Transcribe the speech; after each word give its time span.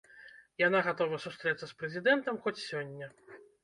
Яна 0.67 0.79
гатова 0.87 1.21
сустрэцца 1.27 1.65
з 1.71 1.79
прэзідэнтам 1.83 2.35
хоць 2.47 2.59
сёння. 2.69 3.17